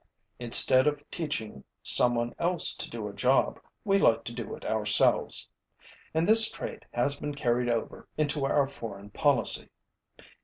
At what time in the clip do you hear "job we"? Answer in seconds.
3.13-3.99